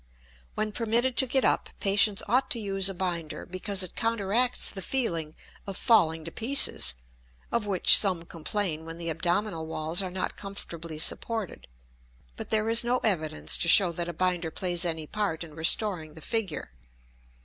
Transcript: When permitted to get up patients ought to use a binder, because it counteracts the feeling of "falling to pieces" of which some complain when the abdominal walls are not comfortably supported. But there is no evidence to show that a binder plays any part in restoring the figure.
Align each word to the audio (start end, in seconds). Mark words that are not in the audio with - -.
When 0.55 0.71
permitted 0.71 1.15
to 1.17 1.27
get 1.27 1.45
up 1.45 1.69
patients 1.79 2.23
ought 2.27 2.49
to 2.49 2.59
use 2.59 2.89
a 2.89 2.93
binder, 2.95 3.45
because 3.45 3.83
it 3.83 3.95
counteracts 3.95 4.71
the 4.71 4.81
feeling 4.81 5.35
of 5.67 5.77
"falling 5.77 6.25
to 6.25 6.31
pieces" 6.31 6.95
of 7.51 7.67
which 7.67 7.95
some 7.95 8.23
complain 8.23 8.83
when 8.83 8.97
the 8.97 9.11
abdominal 9.11 9.67
walls 9.67 10.01
are 10.01 10.09
not 10.09 10.37
comfortably 10.37 10.97
supported. 10.97 11.67
But 12.35 12.49
there 12.49 12.67
is 12.67 12.83
no 12.83 12.97
evidence 13.03 13.57
to 13.57 13.67
show 13.67 13.91
that 13.91 14.09
a 14.09 14.11
binder 14.13 14.49
plays 14.49 14.85
any 14.85 15.05
part 15.05 15.43
in 15.43 15.53
restoring 15.53 16.15
the 16.15 16.21
figure. 16.21 16.71